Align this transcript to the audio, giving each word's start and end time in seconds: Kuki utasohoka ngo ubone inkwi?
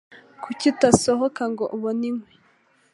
Kuki 0.43 0.65
utasohoka 0.73 1.43
ngo 1.51 1.63
ubone 1.75 2.05
inkwi? 2.09 2.33